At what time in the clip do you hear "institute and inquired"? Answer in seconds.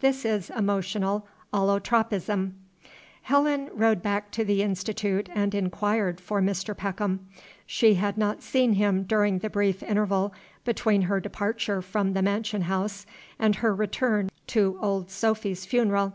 4.62-6.18